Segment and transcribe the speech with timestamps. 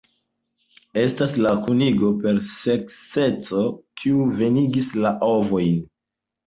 [1.01, 3.63] Estas la kunigo per sekseco
[4.01, 5.83] kiu venigis la ovojn.